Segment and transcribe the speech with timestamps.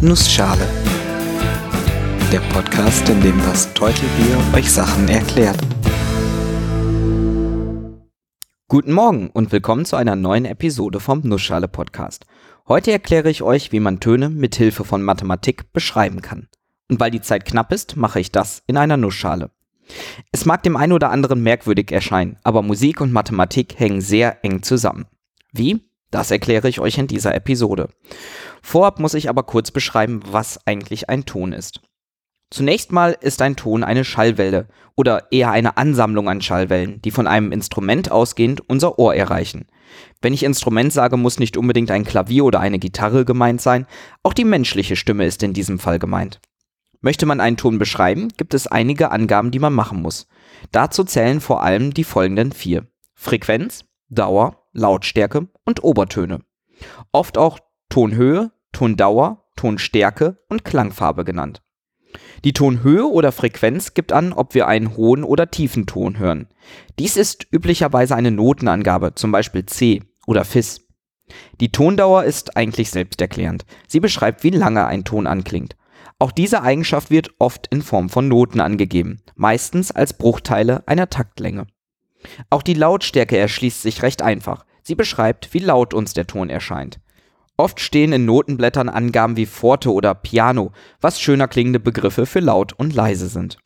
[0.00, 0.64] Nussschale.
[2.30, 5.58] Der Podcast, in dem das Teutelbier euch Sachen erklärt.
[8.68, 12.26] Guten Morgen und willkommen zu einer neuen Episode vom Nussschale Podcast.
[12.68, 16.46] Heute erkläre ich euch, wie man Töne mit Hilfe von Mathematik beschreiben kann.
[16.88, 19.50] Und weil die Zeit knapp ist, mache ich das in einer Nussschale.
[20.30, 24.62] Es mag dem einen oder anderen merkwürdig erscheinen, aber Musik und Mathematik hängen sehr eng
[24.62, 25.06] zusammen.
[25.52, 25.87] Wie?
[26.10, 27.90] Das erkläre ich euch in dieser Episode.
[28.62, 31.80] Vorab muss ich aber kurz beschreiben, was eigentlich ein Ton ist.
[32.50, 37.26] Zunächst mal ist ein Ton eine Schallwelle oder eher eine Ansammlung an Schallwellen, die von
[37.26, 39.66] einem Instrument ausgehend unser Ohr erreichen.
[40.22, 43.86] Wenn ich Instrument sage, muss nicht unbedingt ein Klavier oder eine Gitarre gemeint sein,
[44.22, 46.40] auch die menschliche Stimme ist in diesem Fall gemeint.
[47.00, 50.26] Möchte man einen Ton beschreiben, gibt es einige Angaben, die man machen muss.
[50.72, 52.86] Dazu zählen vor allem die folgenden vier.
[53.14, 56.40] Frequenz, Dauer, Lautstärke und Obertöne.
[57.12, 57.58] Oft auch
[57.88, 61.62] Tonhöhe, Tondauer, Tonstärke und Klangfarbe genannt.
[62.44, 66.48] Die Tonhöhe oder Frequenz gibt an, ob wir einen hohen oder tiefen Ton hören.
[66.98, 70.86] Dies ist üblicherweise eine Notenangabe, zum Beispiel C oder Fis.
[71.60, 73.66] Die Tondauer ist eigentlich selbsterklärend.
[73.86, 75.76] Sie beschreibt, wie lange ein Ton anklingt.
[76.18, 81.66] Auch diese Eigenschaft wird oft in Form von Noten angegeben, meistens als Bruchteile einer Taktlänge.
[82.50, 84.64] Auch die Lautstärke erschließt sich recht einfach.
[84.82, 87.00] Sie beschreibt, wie laut uns der Ton erscheint.
[87.56, 92.72] Oft stehen in Notenblättern Angaben wie Forte oder Piano, was schöner klingende Begriffe für laut
[92.72, 93.58] und leise sind.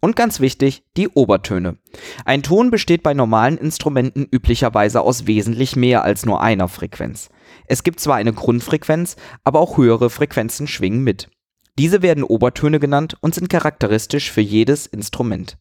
[0.00, 1.78] Und ganz wichtig, die Obertöne.
[2.24, 7.30] Ein Ton besteht bei normalen Instrumenten üblicherweise aus wesentlich mehr als nur einer Frequenz.
[7.66, 11.30] Es gibt zwar eine Grundfrequenz, aber auch höhere Frequenzen schwingen mit.
[11.78, 15.56] Diese werden Obertöne genannt und sind charakteristisch für jedes Instrument.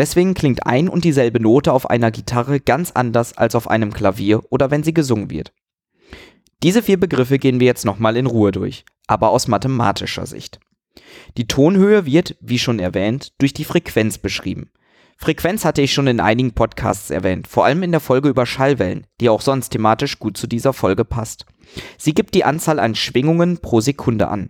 [0.00, 4.40] Deswegen klingt ein und dieselbe Note auf einer Gitarre ganz anders als auf einem Klavier
[4.48, 5.52] oder wenn sie gesungen wird.
[6.62, 10.58] Diese vier Begriffe gehen wir jetzt nochmal in Ruhe durch, aber aus mathematischer Sicht.
[11.36, 14.70] Die Tonhöhe wird, wie schon erwähnt, durch die Frequenz beschrieben.
[15.18, 19.06] Frequenz hatte ich schon in einigen Podcasts erwähnt, vor allem in der Folge über Schallwellen,
[19.20, 21.44] die auch sonst thematisch gut zu dieser Folge passt.
[21.98, 24.48] Sie gibt die Anzahl an Schwingungen pro Sekunde an.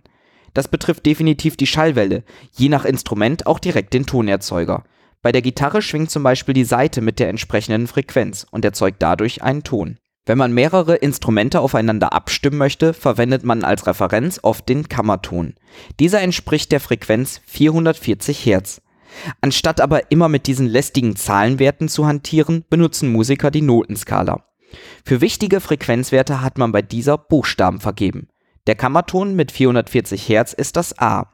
[0.53, 2.23] Das betrifft definitiv die Schallwelle,
[2.53, 4.85] je nach Instrument auch direkt den Tonerzeuger.
[5.21, 9.43] Bei der Gitarre schwingt zum Beispiel die Saite mit der entsprechenden Frequenz und erzeugt dadurch
[9.43, 9.97] einen Ton.
[10.25, 15.55] Wenn man mehrere Instrumente aufeinander abstimmen möchte, verwendet man als Referenz oft den Kammerton.
[15.99, 18.81] Dieser entspricht der Frequenz 440 Hz.
[19.41, 24.45] Anstatt aber immer mit diesen lästigen Zahlenwerten zu hantieren, benutzen Musiker die Notenskala.
[25.03, 28.27] Für wichtige Frequenzwerte hat man bei dieser Buchstaben vergeben.
[28.67, 31.33] Der Kammerton mit 440 Hz ist das A.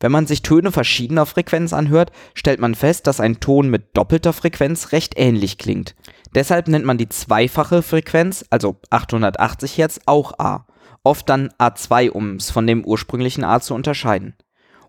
[0.00, 4.32] Wenn man sich Töne verschiedener Frequenz anhört, stellt man fest, dass ein Ton mit doppelter
[4.32, 5.94] Frequenz recht ähnlich klingt.
[6.34, 10.66] Deshalb nennt man die zweifache Frequenz, also 880 Hz, auch A.
[11.02, 14.34] Oft dann A2, um es von dem ursprünglichen A zu unterscheiden.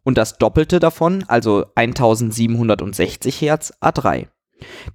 [0.03, 4.27] Und das Doppelte davon, also 1760 Hz, A3.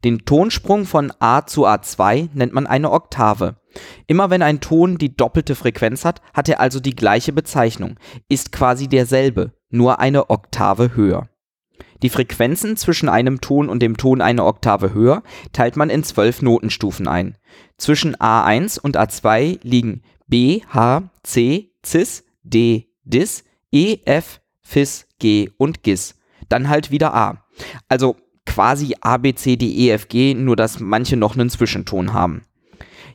[0.04, 3.56] Den Tonsprung von A zu A2 nennt man eine Oktave.
[4.06, 7.96] Immer wenn ein Ton die doppelte Frequenz hat, hat er also die gleiche Bezeichnung,
[8.28, 11.28] ist quasi derselbe, nur eine Oktave höher.
[12.02, 15.22] Die Frequenzen zwischen einem Ton und dem Ton eine Oktave höher
[15.52, 17.36] teilt man in zwölf Notenstufen ein.
[17.78, 25.50] Zwischen A1 und A2 liegen B, H, C, Cis, D, Dis, E, F, Fis, G
[25.58, 26.16] und Gis.
[26.48, 27.44] Dann halt wieder A.
[27.88, 28.16] Also
[28.46, 32.42] quasi A, B, C, D, E, F, G, nur dass manche noch einen Zwischenton haben.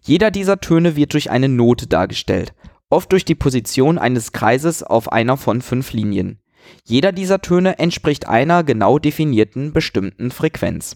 [0.07, 2.53] Jeder dieser Töne wird durch eine Note dargestellt,
[2.90, 6.40] oft durch die Position eines Kreises auf einer von fünf Linien.
[6.85, 10.96] Jeder dieser Töne entspricht einer genau definierten bestimmten Frequenz.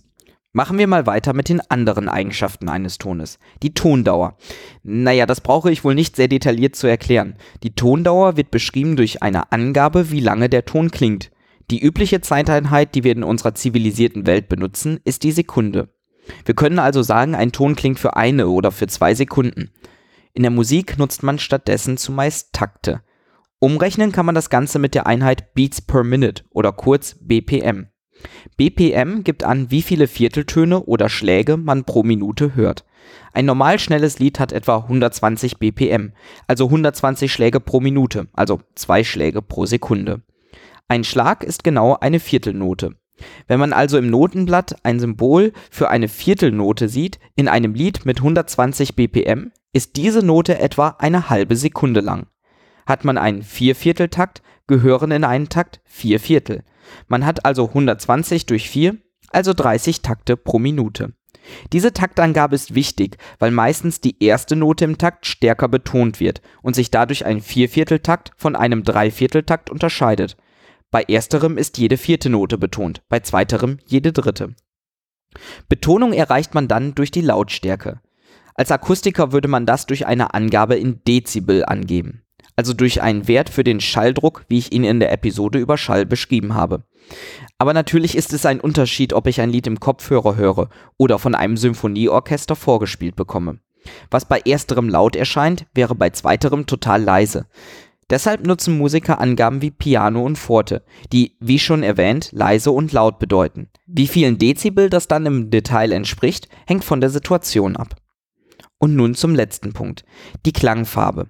[0.54, 3.38] Machen wir mal weiter mit den anderen Eigenschaften eines Tones.
[3.64, 4.38] Die Tondauer.
[4.82, 7.36] Naja, das brauche ich wohl nicht sehr detailliert zu erklären.
[7.64, 11.32] Die Tondauer wird beschrieben durch eine Angabe, wie lange der Ton klingt.
[11.70, 15.90] Die übliche Zeiteinheit, die wir in unserer zivilisierten Welt benutzen, ist die Sekunde.
[16.46, 19.72] Wir können also sagen, ein Ton klingt für eine oder für zwei Sekunden.
[20.34, 23.02] In der Musik nutzt man stattdessen zumeist Takte.
[23.60, 27.88] Umrechnen kann man das Ganze mit der Einheit Beats per Minute oder kurz BPM.
[28.58, 32.86] BPM gibt an, wie viele Vierteltöne oder Schläge man pro Minute hört.
[33.34, 36.14] Ein normal schnelles Lied hat etwa 120 BPM,
[36.48, 40.22] also 120 Schläge pro Minute, also zwei Schläge pro Sekunde.
[40.88, 42.96] Ein Schlag ist genau eine Viertelnote.
[43.48, 48.18] Wenn man also im Notenblatt ein Symbol für eine Viertelnote sieht in einem Lied mit
[48.18, 52.28] 120 BPM, ist diese Note etwa eine halbe Sekunde lang.
[52.86, 56.64] Hat man einen Viervierteltakt, gehören in einen Takt vier Viertel.
[57.08, 58.98] Man hat also 120 durch 4,
[59.30, 61.14] also 30 Takte pro Minute.
[61.74, 66.76] Diese Taktangabe ist wichtig, weil meistens die erste Note im Takt stärker betont wird und
[66.76, 70.38] sich dadurch ein Viervierteltakt von einem Dreivierteltakt unterscheidet.
[70.92, 74.56] Bei ersterem ist jede vierte Note betont, bei zweiterem jede dritte.
[75.70, 78.02] Betonung erreicht man dann durch die Lautstärke.
[78.56, 82.24] Als Akustiker würde man das durch eine Angabe in Dezibel angeben,
[82.58, 86.06] also durch einen Wert für den Schalldruck, wie ich ihn in der Episode über Schall
[86.06, 86.84] beschrieben habe.
[87.58, 91.36] Aber natürlich ist es ein Unterschied, ob ich ein Lied im Kopfhörer höre oder von
[91.36, 93.60] einem Symphonieorchester vorgespielt bekomme.
[94.12, 97.48] Was bei ersterem laut erscheint, wäre bei zweiterem total leise.
[98.12, 103.20] Deshalb nutzen Musiker Angaben wie Piano und Forte, die, wie schon erwähnt, leise und laut
[103.20, 103.70] bedeuten.
[103.88, 107.96] Wie vielen Dezibel das dann im Detail entspricht, hängt von der Situation ab.
[108.80, 110.04] Und nun zum letzten Punkt,
[110.46, 111.30] die Klangfarbe.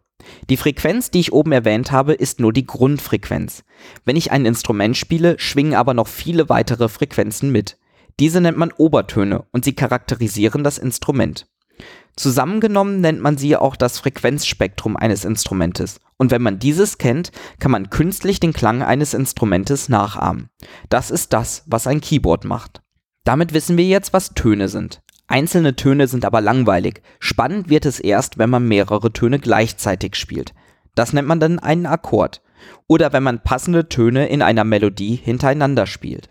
[0.50, 3.63] Die Frequenz, die ich oben erwähnt habe, ist nur die Grundfrequenz.
[4.04, 7.78] Wenn ich ein Instrument spiele, schwingen aber noch viele weitere Frequenzen mit.
[8.19, 11.48] Diese nennt man Obertöne und sie charakterisieren das Instrument.
[12.15, 15.99] Zusammengenommen nennt man sie auch das Frequenzspektrum eines Instrumentes.
[16.17, 20.49] Und wenn man dieses kennt, kann man künstlich den Klang eines Instrumentes nachahmen.
[20.89, 22.81] Das ist das, was ein Keyboard macht.
[23.23, 25.01] Damit wissen wir jetzt, was Töne sind.
[25.27, 27.01] Einzelne Töne sind aber langweilig.
[27.19, 30.53] Spannend wird es erst, wenn man mehrere Töne gleichzeitig spielt.
[30.93, 32.41] Das nennt man dann einen Akkord.
[32.87, 36.29] Oder wenn man passende Töne in einer Melodie hintereinander spielt.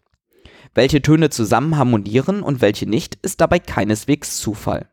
[0.75, 4.90] Welche Töne zusammen harmonieren und welche nicht, ist dabei keineswegs Zufall.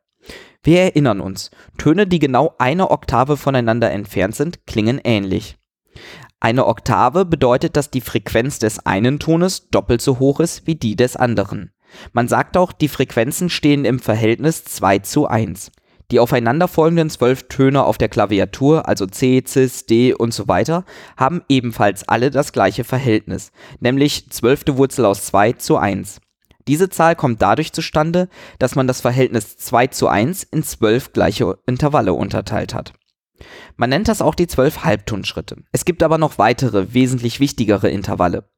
[0.63, 5.57] Wir erinnern uns, Töne, die genau eine Oktave voneinander entfernt sind, klingen ähnlich.
[6.39, 10.95] Eine Oktave bedeutet, dass die Frequenz des einen Tones doppelt so hoch ist wie die
[10.95, 11.71] des anderen.
[12.13, 15.71] Man sagt auch, die Frequenzen stehen im Verhältnis 2 zu 1.
[16.12, 20.85] Die aufeinanderfolgenden zwölf Töne auf der Klaviatur, also C, Cis, D und so weiter,
[21.18, 26.21] haben ebenfalls alle das gleiche Verhältnis, nämlich zwölfte Wurzel aus 2 zu 1.
[26.67, 28.29] Diese Zahl kommt dadurch zustande,
[28.59, 32.93] dass man das Verhältnis 2 zu 1 in zwölf gleiche Intervalle unterteilt hat.
[33.75, 35.57] Man nennt das auch die zwölf Halbtonschritte.
[35.71, 38.49] Es gibt aber noch weitere, wesentlich wichtigere Intervalle.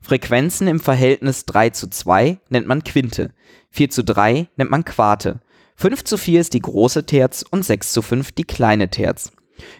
[0.00, 3.32] Frequenzen im Verhältnis 3 zu 2 nennt man Quinte,
[3.70, 5.40] 4 zu 3 nennt man Quarte,
[5.76, 9.32] 5 zu 4 ist die große Terz und 6 zu 5 die kleine Terz.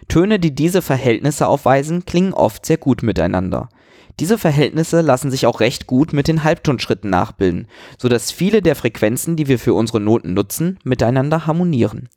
[0.07, 3.69] Töne, die diese Verhältnisse aufweisen, klingen oft sehr gut miteinander.
[4.19, 7.67] Diese Verhältnisse lassen sich auch recht gut mit den Halbtonschritten nachbilden,
[7.99, 12.09] so dass viele der Frequenzen, die wir für unsere Noten nutzen, miteinander harmonieren.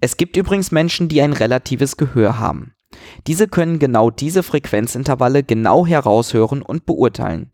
[0.00, 2.74] Es gibt übrigens Menschen, die ein relatives Gehör haben.
[3.26, 7.50] Diese können genau diese Frequenzintervalle genau heraushören und beurteilen.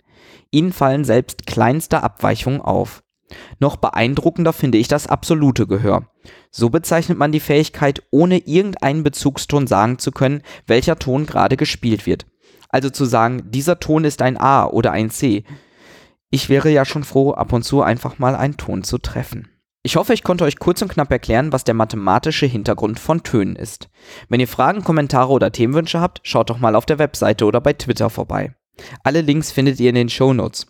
[0.51, 3.03] Ihnen fallen selbst kleinste Abweichungen auf.
[3.59, 6.09] Noch beeindruckender finde ich das absolute Gehör.
[6.51, 12.05] So bezeichnet man die Fähigkeit, ohne irgendeinen Bezugston sagen zu können, welcher Ton gerade gespielt
[12.05, 12.27] wird.
[12.73, 15.45] Also zu sagen, dieser Ton ist ein A oder ein C.
[16.31, 19.49] Ich wäre ja schon froh, ab und zu einfach mal einen Ton zu treffen.
[19.85, 23.57] Ich hoffe, ich konnte euch kurz und knapp erklären, was der mathematische Hintergrund von Tönen
[23.57, 23.91] ist.
[24.29, 27.73] Wenn ihr Fragen, Kommentare oder Themenwünsche habt, schaut doch mal auf der Webseite oder bei
[27.73, 28.55] Twitter vorbei.
[29.03, 30.67] Alle Links findet ihr in den Show Notes.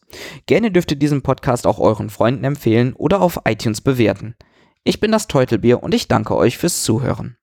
[0.47, 4.35] Gerne dürft ihr diesen Podcast auch euren Freunden empfehlen oder auf iTunes bewerten.
[4.83, 7.37] Ich bin das Teutelbier und ich danke euch fürs Zuhören.